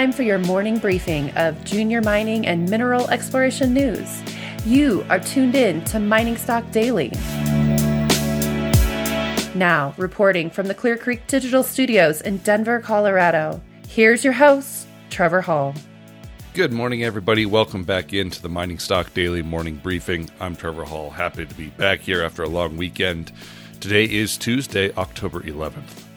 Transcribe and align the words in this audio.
time 0.00 0.12
for 0.12 0.22
your 0.22 0.38
morning 0.38 0.78
briefing 0.78 1.30
of 1.32 1.62
junior 1.62 2.00
mining 2.00 2.46
and 2.46 2.70
mineral 2.70 3.06
exploration 3.10 3.74
news. 3.74 4.22
You 4.64 5.04
are 5.10 5.18
tuned 5.20 5.54
in 5.54 5.84
to 5.84 6.00
Mining 6.00 6.38
Stock 6.38 6.64
Daily. 6.70 7.10
Now, 9.54 9.92
reporting 9.98 10.48
from 10.48 10.68
the 10.68 10.74
Clear 10.74 10.96
Creek 10.96 11.26
Digital 11.26 11.62
Studios 11.62 12.22
in 12.22 12.38
Denver, 12.38 12.80
Colorado, 12.80 13.60
here's 13.88 14.24
your 14.24 14.32
host, 14.32 14.86
Trevor 15.10 15.42
Hall. 15.42 15.74
Good 16.54 16.72
morning, 16.72 17.04
everybody. 17.04 17.44
Welcome 17.44 17.84
back 17.84 18.14
into 18.14 18.40
the 18.40 18.48
Mining 18.48 18.78
Stock 18.78 19.12
Daily 19.12 19.42
Morning 19.42 19.76
Briefing. 19.76 20.30
I'm 20.40 20.56
Trevor 20.56 20.86
Hall. 20.86 21.10
Happy 21.10 21.44
to 21.44 21.54
be 21.54 21.66
back 21.66 22.00
here 22.00 22.22
after 22.22 22.42
a 22.42 22.48
long 22.48 22.78
weekend. 22.78 23.32
Today 23.80 24.04
is 24.04 24.38
Tuesday, 24.38 24.94
October 24.94 25.40
11th. 25.40 26.09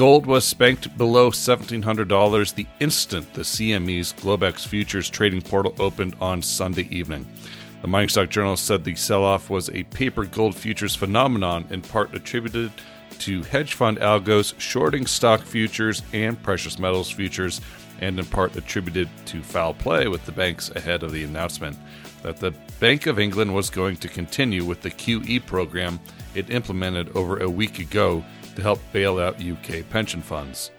Gold 0.00 0.24
was 0.24 0.46
spanked 0.46 0.96
below 0.96 1.30
$1,700 1.30 2.54
the 2.54 2.66
instant 2.80 3.34
the 3.34 3.42
CME's 3.42 4.14
Globex 4.14 4.66
Futures 4.66 5.10
trading 5.10 5.42
portal 5.42 5.74
opened 5.78 6.16
on 6.22 6.40
Sunday 6.40 6.88
evening. 6.90 7.26
The 7.82 7.88
Mining 7.88 8.08
Stock 8.08 8.30
Journal 8.30 8.56
said 8.56 8.82
the 8.82 8.94
sell 8.94 9.22
off 9.22 9.50
was 9.50 9.68
a 9.68 9.82
paper 9.82 10.24
gold 10.24 10.56
futures 10.56 10.96
phenomenon, 10.96 11.66
in 11.68 11.82
part 11.82 12.14
attributed 12.14 12.72
to 13.18 13.42
hedge 13.42 13.74
fund 13.74 13.98
algos 13.98 14.58
shorting 14.58 15.04
stock 15.04 15.42
futures 15.42 16.02
and 16.14 16.42
precious 16.42 16.78
metals 16.78 17.10
futures, 17.10 17.60
and 18.00 18.18
in 18.18 18.24
part 18.24 18.56
attributed 18.56 19.10
to 19.26 19.42
foul 19.42 19.74
play 19.74 20.08
with 20.08 20.24
the 20.24 20.32
banks 20.32 20.70
ahead 20.70 21.02
of 21.02 21.12
the 21.12 21.24
announcement 21.24 21.76
that 22.22 22.38
the 22.38 22.54
Bank 22.80 23.04
of 23.04 23.18
England 23.18 23.54
was 23.54 23.68
going 23.68 23.98
to 23.98 24.08
continue 24.08 24.64
with 24.64 24.80
the 24.80 24.90
QE 24.90 25.44
program 25.44 26.00
it 26.34 26.48
implemented 26.48 27.14
over 27.14 27.38
a 27.42 27.50
week 27.50 27.78
ago 27.78 28.24
to 28.56 28.62
help 28.62 28.80
bail 28.92 29.18
out 29.18 29.42
UK 29.42 29.88
pension 29.88 30.22
funds. 30.22 30.70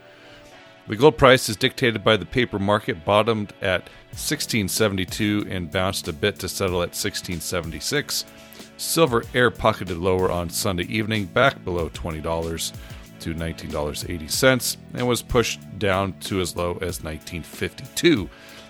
The 0.88 0.96
gold 0.96 1.18
price 1.18 1.48
is 1.48 1.56
dictated 1.56 2.04
by 2.04 2.18
the 2.18 2.26
paper 2.26 2.60
market, 2.60 3.06
bottomed 3.06 3.54
at 3.62 3.84
1672 4.12 5.48
and 5.50 5.72
bounced 5.72 6.08
a 6.08 6.14
bit 6.14 6.40
to 6.40 6.50
settle 6.50 6.82
at 6.82 6.90
1676. 6.90 8.26
Silver 8.78 9.24
air 9.34 9.52
pocketed 9.52 9.98
lower 9.98 10.32
on 10.32 10.50
Sunday 10.50 10.84
evening, 10.86 11.26
back 11.26 11.64
below 11.64 11.90
$20 11.90 12.74
to 13.20 13.34
$19.80, 13.34 14.78
and 14.96 15.08
was 15.08 15.22
pushed 15.22 15.62
down 15.80 16.14
to 16.20 16.42
as 16.42 16.56
low 16.56 16.72
as 16.82 17.04
1952 17.04 18.28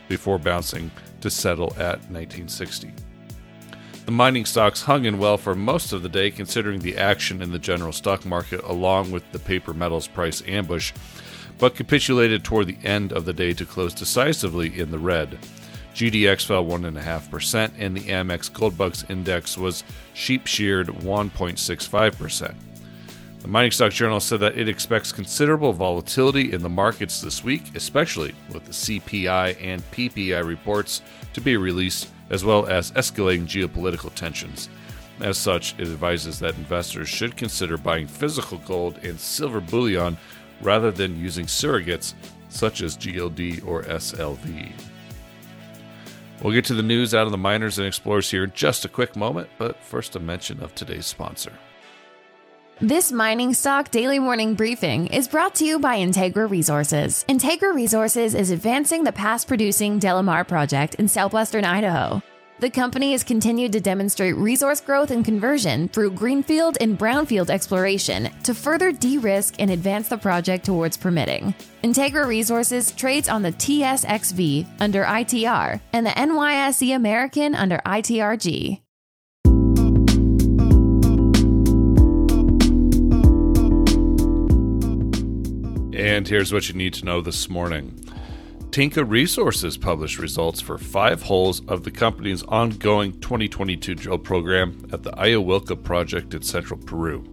before 0.10 0.38
bouncing 0.38 0.92
to 1.22 1.30
settle 1.30 1.72
at 1.78 1.98
1960. 2.12 2.92
The 4.06 4.12
mining 4.12 4.46
stocks 4.46 4.82
hung 4.82 5.06
in 5.06 5.20
well 5.20 5.38
for 5.38 5.54
most 5.54 5.94
of 5.94 6.02
the 6.02 6.10
day, 6.10 6.32
considering 6.32 6.80
the 6.80 6.98
action 6.98 7.42
in 7.42 7.52
the 7.52 7.60
general 7.60 7.92
stock 7.92 8.26
market 8.26 8.62
along 8.64 9.12
with 9.12 9.32
the 9.32 9.40
paper 9.40 9.74
metals 9.74 10.08
price 10.08 10.42
ambush, 10.48 10.92
but 11.60 11.76
capitulated 11.76 12.44
toward 12.44 12.66
the 12.66 12.80
end 12.84 13.14
of 13.14 13.26
the 13.26 13.34
day 13.34 13.54
to 13.54 13.66
close 13.66 13.94
decisively 13.94 14.80
in 14.80 14.90
the 14.90 14.98
red. 14.98 15.38
GDX 15.94 16.46
fell 16.46 16.66
1.5%, 16.66 17.72
and 17.78 17.96
the 17.96 18.02
Amex 18.02 18.52
Gold 18.52 18.76
Bugs 18.76 19.06
Index 19.08 19.56
was 19.58 19.84
sheep 20.14 20.48
sheared 20.48 20.88
1.65%. 20.88 22.56
The 23.42 23.48
Mining 23.48 23.72
Stock 23.72 23.92
Journal 23.92 24.20
said 24.20 24.40
that 24.40 24.58
it 24.58 24.70
expects 24.70 25.12
considerable 25.12 25.74
volatility 25.74 26.54
in 26.54 26.62
the 26.62 26.70
markets 26.70 27.22
this 27.22 27.44
week, 27.44 27.76
especially 27.76 28.34
with 28.52 28.66
the 28.66 28.72
CPI 28.72 29.58
and 29.62 29.82
PPI 29.92 30.46
reports 30.46 31.02
to 31.34 31.42
be 31.42 31.58
released 31.58 32.10
as 32.32 32.44
well 32.44 32.66
as 32.66 32.92
escalating 32.94 33.46
geopolitical 33.46 34.12
tensions. 34.16 34.70
As 35.20 35.38
such, 35.38 35.76
it 35.78 35.82
advises 35.82 36.40
that 36.40 36.56
investors 36.56 37.08
should 37.08 37.38
consider 37.38 37.78
buying 37.78 38.08
physical 38.08 38.58
gold 38.60 38.98
and 39.04 39.20
silver 39.20 39.62
bullion 39.62 40.18
rather 40.62 40.90
than 40.90 41.20
using 41.20 41.46
surrogates 41.46 42.16
such 42.50 42.82
as 42.82 42.98
GLD 42.98 43.66
or 43.68 43.84
SLV. 43.84 44.72
We'll 46.42 46.54
get 46.54 46.66
to 46.66 46.74
the 46.74 46.82
news 46.82 47.14
out 47.14 47.28
of 47.28 47.32
the 47.32 47.38
miners 47.38 47.78
and 47.78 47.86
explorers 47.86 48.32
here 48.32 48.46
in 48.46 48.52
just 48.56 48.84
a 48.84 48.90
quick 48.90 49.16
moment, 49.16 49.50
but 49.60 49.78
first 49.84 50.16
a 50.16 50.20
mention 50.20 50.64
of 50.64 50.74
today's 50.74 51.06
sponsor. 51.06 51.54
This 52.84 53.12
mining 53.12 53.54
stock 53.54 53.92
daily 53.92 54.18
morning 54.18 54.56
briefing 54.56 55.06
is 55.06 55.28
brought 55.28 55.54
to 55.56 55.66
you 55.66 55.78
by 55.78 56.00
Integra 56.00 56.50
Resources. 56.50 57.24
Integra 57.30 57.76
Resources 57.76 58.34
is 58.34 58.50
advancing 58.50 59.04
the 59.04 59.12
past 59.12 59.48
producing 59.48 60.00
Delamar 60.00 60.48
project 60.48 60.96
in 60.96 61.08
southwestern 61.08 61.64
Idaho. 61.64 62.24
The 62.60 62.72
company 62.72 63.12
has 63.12 63.24
continued 63.24 63.72
to 63.74 63.82
demonstrate 63.82 64.36
resource 64.36 64.82
growth 64.82 65.12
and 65.12 65.24
conversion 65.24 65.90
through 65.90 66.14
greenfield 66.14 66.80
and 66.82 66.98
brownfield 66.98 67.52
exploration 67.52 68.32
to 68.46 68.56
further 68.56 68.92
de 68.92 69.20
risk 69.20 69.58
and 69.60 69.70
advance 69.70 70.10
the 70.10 70.18
project 70.18 70.66
towards 70.66 70.98
permitting. 70.98 71.54
Integra 71.84 72.26
Resources 72.26 72.94
trades 72.94 73.30
on 73.30 73.44
the 73.44 73.52
TSXV 73.52 74.66
under 74.80 75.04
ITR 75.04 75.80
and 75.94 76.04
the 76.04 76.10
NYSE 76.10 76.96
American 76.96 77.54
under 77.54 77.78
ITRG. 77.86 78.81
And 86.02 86.28
here's 86.28 86.52
what 86.52 86.68
you 86.68 86.74
need 86.74 86.96
to 86.96 87.06
know 87.06 87.22
this 87.22 87.48
morning. 87.48 87.94
Tinka 88.72 89.06
Resources 89.06 89.78
published 89.78 90.18
results 90.18 90.60
for 90.60 90.80
five 90.80 91.22
holes 91.22 91.64
of 91.68 91.84
the 91.84 91.92
company's 91.92 92.42
ongoing 92.42 93.12
2022 93.20 93.94
drill 93.94 94.18
program 94.18 94.84
at 94.92 95.04
the 95.04 95.12
Ayahuilca 95.12 95.84
project 95.84 96.34
in 96.34 96.42
central 96.42 96.80
Peru. 96.80 97.24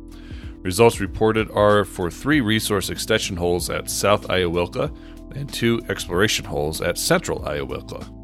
Results 0.59 1.01
reported 1.01 1.51
are 1.53 1.87
for 1.87 2.11
three 2.11 2.43
resource 2.43 2.91
extension 2.91 3.39
holes 3.39 3.71
at 3.71 3.89
South 3.89 4.29
Ayahuilca 4.29 4.95
and 5.35 5.51
two 5.51 5.81
exploration 5.89 6.45
holes 6.45 6.83
at 6.83 6.99
Central 6.99 7.41
Ayahuilca. 7.41 8.19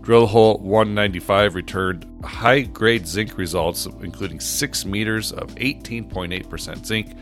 Drill 0.00 0.26
hole 0.26 0.56
195 0.60 1.54
returned 1.54 2.06
high 2.24 2.62
grade 2.62 3.06
zinc 3.06 3.36
results, 3.36 3.84
including 4.00 4.40
6 4.40 4.84
meters 4.86 5.30
of 5.30 5.54
18.8% 5.56 6.86
zinc 6.86 7.14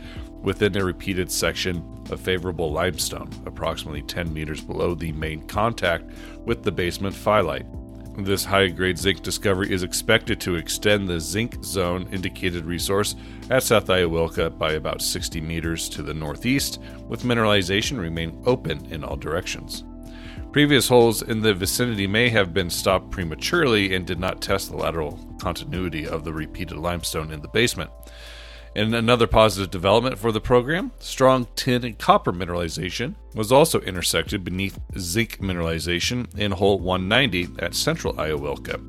within 0.43 0.77
a 0.77 0.85
repeated 0.85 1.31
section 1.31 1.85
of 2.11 2.21
favorable 2.21 2.71
limestone, 2.71 3.31
approximately 3.47 4.03
10 4.03 4.33
meters 4.33 4.61
below 4.61 4.95
the 4.95 5.13
main 5.13 5.47
contact 5.47 6.11
with 6.45 6.63
the 6.63 6.73
basement 6.73 7.15
phyllite. 7.15 7.67
This 8.19 8.45
high 8.45 8.69
grade 8.69 8.99
zinc 8.99 9.23
discovery 9.23 9.73
is 9.73 9.83
expected 9.83 10.39
to 10.43 10.57
extend 10.57 11.09
the 11.09 11.19
zinc 11.19 11.65
zone 11.65 12.07
indicated 12.13 12.67
resource 12.67 13.15
at 13.49 13.63
South 13.63 13.87
Ayahuilca 13.87 14.59
by 14.59 14.73
about 14.73 15.01
60 15.01 15.41
meters 15.41 15.89
to 15.89 16.03
the 16.03 16.13
northeast, 16.13 16.79
with 17.09 17.23
mineralization 17.23 17.99
remaining 17.99 18.43
open 18.45 18.85
in 18.93 19.03
all 19.03 19.17
directions. 19.17 19.85
Previous 20.53 20.87
holes 20.87 21.23
in 21.23 21.41
the 21.41 21.55
vicinity 21.55 22.07
may 22.07 22.29
have 22.29 22.53
been 22.53 22.69
stopped 22.69 23.11
prematurely 23.11 23.95
and 23.95 24.07
did 24.07 24.21
not 24.21 24.43
test 24.43 24.69
the 24.69 24.77
lateral 24.77 25.19
continuity 25.41 26.07
of 26.07 26.25
the 26.25 26.33
repeated 26.35 26.77
limestone 26.77 27.33
in 27.33 27.41
the 27.41 27.49
basement. 27.49 27.91
And 28.75 28.95
another 28.95 29.27
positive 29.27 29.71
development 29.71 30.19
for 30.19 30.33
the 30.33 30.41
program, 30.41 30.93
strong 30.99 31.47
tin 31.57 31.85
and 31.85 31.99
copper 31.99 32.33
mineralization 32.33 33.17
was 33.35 33.53
also 33.53 33.81
intersected 33.81 34.45
beneath 34.45 34.79
zinc 34.99 35.39
mineralization 35.39 36.27
in 36.39 36.53
hole 36.53 36.79
190 36.79 37.63
at 37.63 37.75
central 37.75 38.15
Ayahuilca. 38.15 38.81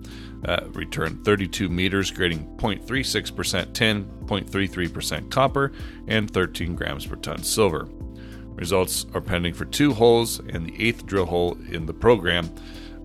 Uh, 0.46 0.68
returned 0.72 1.24
32 1.24 1.70
meters, 1.70 2.12
grading 2.12 2.46
0.36% 2.58 3.74
tin, 3.74 4.06
0.33% 4.26 5.32
copper, 5.32 5.72
and 6.08 6.30
13 6.32 6.76
grams 6.76 7.06
per 7.06 7.16
ton 7.16 7.42
silver. 7.44 7.88
Results 8.56 9.06
are 9.14 9.22
pending 9.22 9.54
for 9.54 9.66
two 9.66 9.94
holes, 9.94 10.40
and 10.40 10.66
the 10.66 10.86
eighth 10.86 11.06
drill 11.06 11.26
hole 11.26 11.58
in 11.72 11.86
the 11.86 11.94
program, 11.94 12.48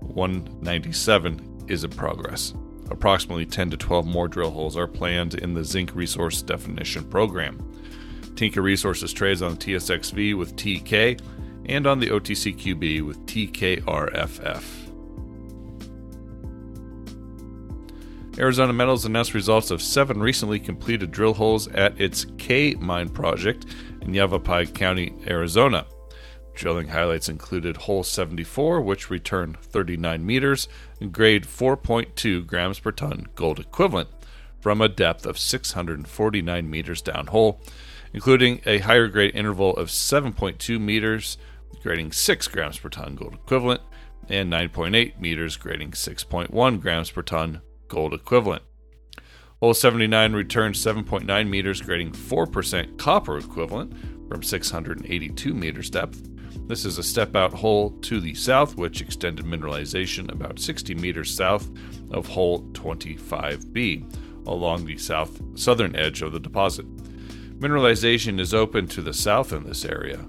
197, 0.01 1.65
is 1.67 1.83
in 1.83 1.91
progress. 1.91 2.53
Approximately 2.89 3.45
10 3.45 3.71
to 3.71 3.77
12 3.77 4.05
more 4.05 4.27
drill 4.27 4.51
holes 4.51 4.75
are 4.75 4.87
planned 4.87 5.35
in 5.35 5.53
the 5.53 5.63
zinc 5.63 5.93
resource 5.95 6.41
definition 6.41 7.03
program. 7.03 7.63
Tinka 8.35 8.61
Resources 8.61 9.13
trades 9.13 9.41
on 9.41 9.57
TSXV 9.57 10.37
with 10.37 10.55
TK 10.55 11.19
and 11.65 11.85
on 11.85 11.99
the 11.99 12.07
OTCQB 12.07 13.05
with 13.05 13.25
TKRFF. 13.25 14.63
Arizona 18.39 18.71
Metals 18.71 19.03
announced 19.03 19.33
results 19.33 19.69
of 19.69 19.81
seven 19.81 20.21
recently 20.21 20.59
completed 20.59 21.11
drill 21.11 21.33
holes 21.33 21.67
at 21.69 21.99
its 21.99 22.25
Kay 22.37 22.73
mine 22.75 23.09
project 23.09 23.65
in 24.01 24.13
Yavapai 24.13 24.65
County, 24.67 25.13
Arizona. 25.27 25.85
Drilling 26.59 26.89
highlights 26.89 27.29
included 27.29 27.77
hole 27.77 28.03
74, 28.03 28.81
which 28.81 29.09
returned 29.09 29.57
39 29.61 30.25
meters 30.25 30.67
and 30.99 31.13
grade 31.13 31.45
4.2 31.45 32.45
grams 32.45 32.79
per 32.79 32.91
ton 32.91 33.27
gold 33.33 33.61
equivalent 33.61 34.09
from 34.59 34.81
a 34.81 34.89
depth 34.89 35.25
of 35.25 35.39
649 35.39 36.69
meters 36.69 37.01
downhole, 37.01 37.61
including 38.13 38.59
a 38.65 38.79
higher 38.79 39.07
grade 39.07 39.33
interval 39.33 39.73
of 39.77 39.87
7.2 39.87 40.81
meters, 40.81 41.37
grading 41.81 42.11
6 42.11 42.47
grams 42.49 42.77
per 42.77 42.89
ton 42.89 43.15
gold 43.15 43.35
equivalent, 43.35 43.79
and 44.27 44.51
9.8 44.51 45.17
meters, 45.17 45.55
grading 45.55 45.91
6.1 45.91 46.81
grams 46.81 47.09
per 47.09 47.21
ton 47.21 47.61
gold 47.87 48.13
equivalent. 48.13 48.63
Hole 49.61 49.73
79 49.73 50.33
returned 50.33 50.75
7.9 50.75 51.47
meters, 51.47 51.81
grading 51.81 52.11
4% 52.11 52.97
copper 52.97 53.37
equivalent 53.37 53.93
from 54.27 54.43
682 54.43 55.53
meters 55.53 55.89
depth, 55.89 56.29
This 56.67 56.85
is 56.85 56.97
a 56.97 57.03
step 57.03 57.35
out 57.35 57.53
hole 57.53 57.91
to 58.01 58.19
the 58.19 58.33
south, 58.35 58.77
which 58.77 59.01
extended 59.01 59.45
mineralization 59.45 60.31
about 60.31 60.59
60 60.59 60.95
meters 60.95 61.35
south 61.35 61.69
of 62.11 62.27
hole 62.27 62.61
25B 62.73 64.47
along 64.47 64.85
the 64.85 64.97
south 64.97 65.41
southern 65.57 65.95
edge 65.95 66.21
of 66.21 66.31
the 66.31 66.39
deposit. 66.39 66.85
Mineralization 67.59 68.39
is 68.39 68.53
open 68.53 68.87
to 68.87 69.01
the 69.01 69.13
south 69.13 69.51
in 69.53 69.63
this 69.63 69.85
area. 69.85 70.25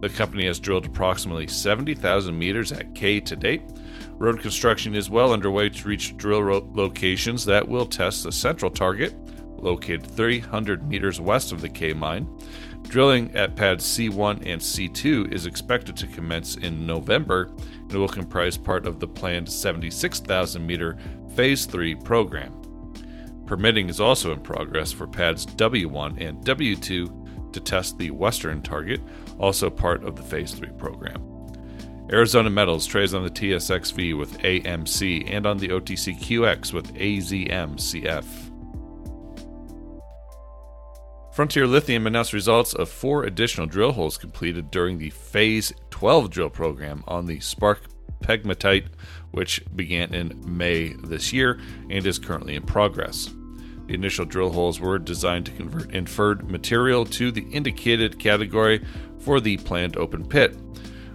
The 0.00 0.08
company 0.08 0.46
has 0.46 0.58
drilled 0.58 0.86
approximately 0.86 1.46
70,000 1.46 2.36
meters 2.36 2.72
at 2.72 2.94
Kay 2.94 3.20
to 3.20 3.36
date. 3.36 3.62
Road 4.14 4.40
construction 4.40 4.96
is 4.96 5.10
well 5.10 5.32
underway 5.32 5.68
to 5.68 5.88
reach 5.88 6.16
drill 6.16 6.42
ro- 6.42 6.68
locations 6.74 7.44
that 7.44 7.68
will 7.68 7.86
test 7.86 8.24
the 8.24 8.32
central 8.32 8.70
target, 8.70 9.14
located 9.62 10.06
300 10.06 10.86
meters 10.88 11.20
west 11.20 11.52
of 11.52 11.60
the 11.60 11.68
Kay 11.68 11.92
mine. 11.92 12.26
Drilling 12.82 13.34
at 13.34 13.56
pads 13.56 13.84
C1 13.84 14.46
and 14.46 14.60
C2 14.60 15.32
is 15.32 15.46
expected 15.46 15.96
to 15.96 16.06
commence 16.08 16.56
in 16.56 16.86
November 16.86 17.50
and 17.80 17.92
will 17.92 18.08
comprise 18.08 18.58
part 18.58 18.86
of 18.86 19.00
the 19.00 19.08
planned 19.08 19.48
76,000 19.48 20.66
meter 20.66 20.98
Phase 21.34 21.64
3 21.66 21.94
program. 21.94 22.52
Permitting 23.46 23.88
is 23.88 24.00
also 24.00 24.32
in 24.32 24.40
progress 24.40 24.92
for 24.92 25.06
pads 25.06 25.46
W1 25.46 26.20
and 26.20 26.44
W2 26.44 27.52
to 27.52 27.60
test 27.60 27.98
the 27.98 28.10
western 28.10 28.62
target, 28.62 29.00
also 29.38 29.70
part 29.70 30.04
of 30.04 30.16
the 30.16 30.22
Phase 30.22 30.52
3 30.52 30.68
program. 30.78 31.28
Arizona 32.10 32.50
Metals 32.50 32.86
trades 32.86 33.14
on 33.14 33.24
the 33.24 33.30
TSXV 33.30 34.18
with 34.18 34.38
AMC 34.38 35.30
and 35.32 35.46
on 35.46 35.56
the 35.56 35.68
OTCQX 35.68 36.72
with 36.72 36.92
AZMCF. 36.94 38.51
Frontier 41.32 41.66
Lithium 41.66 42.06
announced 42.06 42.34
results 42.34 42.74
of 42.74 42.90
four 42.90 43.24
additional 43.24 43.66
drill 43.66 43.92
holes 43.92 44.18
completed 44.18 44.70
during 44.70 44.98
the 44.98 45.08
Phase 45.08 45.72
12 45.88 46.28
drill 46.28 46.50
program 46.50 47.02
on 47.08 47.24
the 47.24 47.40
Spark 47.40 47.80
pegmatite, 48.20 48.88
which 49.30 49.64
began 49.74 50.12
in 50.12 50.38
May 50.44 50.92
this 50.92 51.32
year 51.32 51.58
and 51.88 52.06
is 52.06 52.18
currently 52.18 52.54
in 52.54 52.64
progress. 52.64 53.30
The 53.86 53.94
initial 53.94 54.26
drill 54.26 54.52
holes 54.52 54.78
were 54.78 54.98
designed 54.98 55.46
to 55.46 55.52
convert 55.52 55.94
inferred 55.94 56.50
material 56.50 57.06
to 57.06 57.32
the 57.32 57.48
indicated 57.50 58.18
category 58.18 58.84
for 59.18 59.40
the 59.40 59.56
planned 59.56 59.96
open 59.96 60.28
pit. 60.28 60.54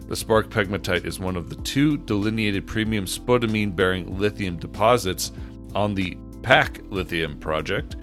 The 0.09 0.15
Spark 0.15 0.49
pegmatite 0.49 1.05
is 1.05 1.19
one 1.19 1.35
of 1.35 1.49
the 1.49 1.57
two 1.57 1.95
delineated 1.95 2.65
premium 2.65 3.05
spodumene 3.05 3.75
bearing 3.75 4.17
lithium 4.17 4.57
deposits 4.57 5.31
on 5.75 5.93
the 5.93 6.17
PAK 6.41 6.79
lithium 6.89 7.39
project. 7.39 7.97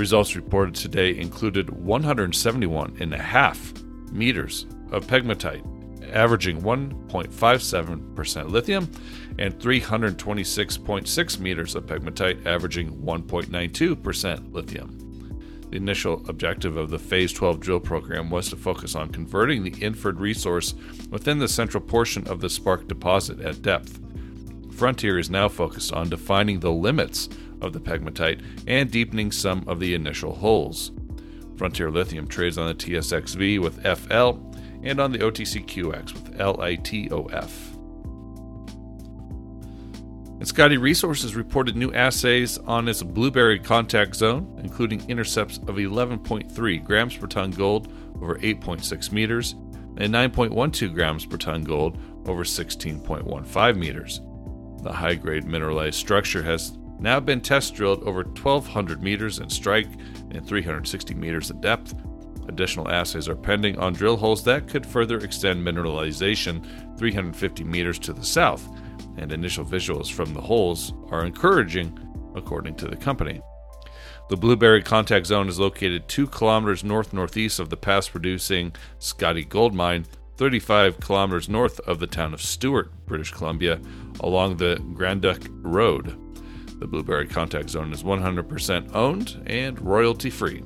Results 0.00 0.34
reported 0.34 0.74
today 0.74 1.16
included 1.18 1.66
171.5 1.66 4.12
meters 4.12 4.66
of 4.92 5.06
pegmatite, 5.06 5.62
averaging 6.10 6.62
1.57% 6.62 8.50
lithium, 8.50 8.90
and 9.38 9.58
326.6 9.58 11.38
meters 11.38 11.74
of 11.74 11.84
pegmatite, 11.84 12.46
averaging 12.46 12.96
1.92% 13.02 14.54
lithium. 14.54 14.96
The 15.70 15.76
initial 15.76 16.24
objective 16.30 16.78
of 16.78 16.88
the 16.88 16.98
Phase 16.98 17.34
12 17.34 17.60
drill 17.60 17.80
program 17.80 18.30
was 18.30 18.48
to 18.48 18.56
focus 18.56 18.94
on 18.94 19.10
converting 19.10 19.62
the 19.62 19.84
inferred 19.84 20.18
resource 20.18 20.72
within 21.10 21.38
the 21.38 21.46
central 21.46 21.84
portion 21.84 22.26
of 22.26 22.40
the 22.40 22.48
Spark 22.48 22.88
deposit 22.88 23.40
at 23.40 23.60
depth. 23.60 24.00
Frontier 24.72 25.18
is 25.18 25.28
now 25.28 25.46
focused 25.46 25.92
on 25.92 26.08
defining 26.08 26.60
the 26.60 26.72
limits 26.72 27.28
of 27.60 27.72
the 27.72 27.80
pegmatite 27.80 28.42
and 28.66 28.90
deepening 28.90 29.32
some 29.32 29.64
of 29.66 29.80
the 29.80 29.94
initial 29.94 30.34
holes. 30.34 30.92
Frontier 31.56 31.90
Lithium 31.90 32.26
trades 32.26 32.56
on 32.58 32.68
the 32.68 32.74
TSXV 32.74 33.60
with 33.60 33.82
FL 33.82 34.38
and 34.82 34.98
on 34.98 35.12
the 35.12 35.18
OTCQX 35.18 36.14
with 36.14 36.38
LITOF. 36.38 37.70
And 40.40 40.48
Scottie 40.48 40.78
Resources 40.78 41.36
reported 41.36 41.76
new 41.76 41.92
assays 41.92 42.56
on 42.56 42.88
its 42.88 43.02
blueberry 43.02 43.58
contact 43.58 44.16
zone, 44.16 44.58
including 44.64 45.06
intercepts 45.10 45.58
of 45.58 45.76
11.3 45.76 46.82
grams 46.82 47.14
per 47.14 47.26
ton 47.26 47.50
gold 47.50 47.92
over 48.22 48.36
8.6 48.36 49.12
meters 49.12 49.54
and 49.98 50.14
9.12 50.14 50.94
grams 50.94 51.26
per 51.26 51.36
ton 51.36 51.62
gold 51.62 51.98
over 52.24 52.42
16.15 52.42 53.76
meters. 53.76 54.22
The 54.82 54.92
high 54.92 55.14
grade 55.14 55.44
mineralized 55.44 55.96
structure 55.96 56.42
has 56.42 56.78
now 57.00 57.18
been 57.18 57.40
test 57.40 57.74
drilled 57.74 58.02
over 58.04 58.22
1,200 58.22 59.02
meters 59.02 59.38
in 59.38 59.48
strike 59.48 59.88
and 60.30 60.46
360 60.46 61.14
meters 61.14 61.50
in 61.50 61.60
depth. 61.60 61.94
Additional 62.48 62.90
assays 62.90 63.28
are 63.28 63.36
pending 63.36 63.78
on 63.78 63.92
drill 63.92 64.16
holes 64.16 64.44
that 64.44 64.68
could 64.68 64.84
further 64.84 65.18
extend 65.18 65.66
mineralization 65.66 66.64
350 66.98 67.64
meters 67.64 67.98
to 67.98 68.12
the 68.12 68.24
south 68.24 68.68
and 69.16 69.32
initial 69.32 69.64
visuals 69.64 70.10
from 70.10 70.34
the 70.34 70.40
holes 70.40 70.92
are 71.10 71.24
encouraging, 71.24 71.98
according 72.34 72.74
to 72.76 72.86
the 72.86 72.96
company. 72.96 73.40
The 74.28 74.36
Blueberry 74.36 74.82
Contact 74.82 75.26
Zone 75.26 75.48
is 75.48 75.58
located 75.58 76.08
2 76.08 76.28
kilometers 76.28 76.84
north 76.84 77.12
northeast 77.12 77.58
of 77.58 77.68
the 77.68 77.76
past 77.76 78.12
producing 78.12 78.72
Scottie 78.98 79.44
Gold 79.44 79.74
Mine, 79.74 80.06
35 80.36 81.00
kilometers 81.00 81.48
north 81.48 81.80
of 81.80 81.98
the 81.98 82.06
town 82.06 82.32
of 82.32 82.40
Stewart, 82.40 82.92
British 83.06 83.32
Columbia, 83.32 83.80
along 84.20 84.56
the 84.56 84.76
Granduc 84.94 85.48
Road. 85.62 86.16
The 86.80 86.86
Blueberry 86.86 87.26
Contact 87.26 87.68
Zone 87.68 87.92
is 87.92 88.02
100% 88.02 88.94
owned 88.94 89.42
and 89.46 89.78
royalty 89.80 90.30
free. 90.30 90.64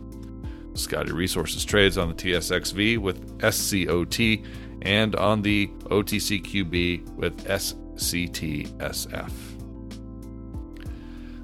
Scottie 0.75 1.12
Resources 1.12 1.64
trades 1.64 1.99
on 1.99 2.08
the 2.08 2.14
TSXV 2.14 2.99
with 2.99 3.37
SCOT 3.40 4.46
and 4.82 5.16
on 5.16 5.43
the 5.43 5.66
OTCQB 5.87 7.16
with 7.16 7.44
SCTSF. 7.46 9.32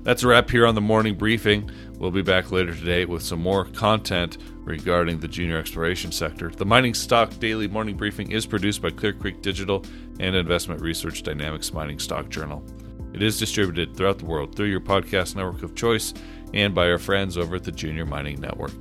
That's 0.02 0.22
a 0.22 0.28
wrap 0.28 0.48
here 0.50 0.66
on 0.66 0.76
the 0.76 0.80
morning 0.80 1.16
briefing. 1.16 1.68
We'll 1.98 2.12
be 2.12 2.22
back 2.22 2.52
later 2.52 2.72
today 2.72 3.04
with 3.04 3.22
some 3.22 3.40
more 3.40 3.64
content 3.64 4.38
regarding 4.60 5.18
the 5.18 5.28
junior 5.28 5.58
exploration 5.58 6.12
sector. 6.12 6.48
The 6.48 6.64
Mining 6.64 6.94
Stock 6.94 7.38
Daily 7.40 7.66
Morning 7.66 7.96
Briefing 7.96 8.30
is 8.30 8.46
produced 8.46 8.80
by 8.82 8.90
Clear 8.90 9.12
Creek 9.14 9.42
Digital 9.42 9.84
and 10.20 10.36
Investment 10.36 10.80
Research 10.80 11.24
Dynamics 11.24 11.72
Mining 11.72 11.98
Stock 11.98 12.28
Journal. 12.28 12.64
It 13.12 13.22
is 13.22 13.38
distributed 13.38 13.96
throughout 13.96 14.18
the 14.18 14.26
world 14.26 14.54
through 14.54 14.66
your 14.66 14.80
podcast 14.80 15.36
network 15.36 15.62
of 15.62 15.74
choice 15.74 16.14
and 16.54 16.74
by 16.74 16.90
our 16.90 16.98
friends 16.98 17.36
over 17.36 17.56
at 17.56 17.64
the 17.64 17.72
Junior 17.72 18.06
Mining 18.06 18.40
Network. 18.40 18.72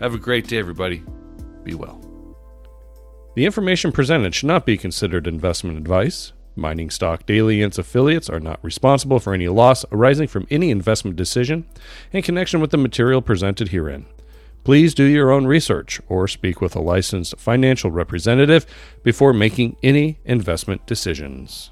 Have 0.00 0.14
a 0.14 0.18
great 0.18 0.48
day, 0.48 0.58
everybody. 0.58 1.02
Be 1.62 1.74
well. 1.74 2.00
The 3.36 3.46
information 3.46 3.92
presented 3.92 4.34
should 4.34 4.48
not 4.48 4.66
be 4.66 4.76
considered 4.76 5.26
investment 5.26 5.78
advice. 5.78 6.32
Mining 6.56 6.90
Stock 6.90 7.26
Daily 7.26 7.62
and 7.62 7.70
its 7.70 7.78
affiliates 7.78 8.28
are 8.28 8.40
not 8.40 8.62
responsible 8.62 9.20
for 9.20 9.32
any 9.34 9.48
loss 9.48 9.84
arising 9.92 10.26
from 10.26 10.46
any 10.50 10.70
investment 10.70 11.16
decision 11.16 11.64
in 12.12 12.22
connection 12.22 12.60
with 12.60 12.70
the 12.70 12.76
material 12.76 13.22
presented 13.22 13.68
herein. 13.68 14.06
Please 14.64 14.94
do 14.94 15.04
your 15.04 15.30
own 15.30 15.46
research 15.46 16.00
or 16.08 16.28
speak 16.28 16.60
with 16.60 16.76
a 16.76 16.80
licensed 16.80 17.38
financial 17.38 17.90
representative 17.90 18.66
before 19.02 19.32
making 19.32 19.76
any 19.82 20.18
investment 20.24 20.84
decisions. 20.86 21.70